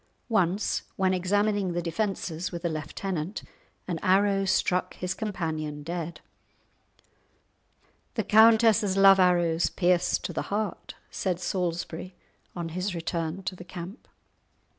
Once 0.29 0.81
when 0.95 1.13
examining 1.13 1.73
the 1.73 1.79
defences 1.83 2.51
with 2.51 2.65
a 2.65 2.69
lieutenant, 2.69 3.43
an 3.87 3.99
arrow 4.01 4.45
struck 4.45 4.95
his 4.95 5.13
companion 5.13 5.83
dead. 5.83 6.21
"The 8.15 8.23
countess's 8.23 8.97
love 8.97 9.19
arrows 9.19 9.69
pierce 9.69 10.17
to 10.17 10.33
the 10.33 10.41
heart," 10.49 10.95
said 11.11 11.39
Salisbury, 11.39 12.15
on 12.55 12.69
his 12.69 12.95
return 12.95 13.43
to 13.43 13.55
the 13.55 13.63
camp. 13.63 14.07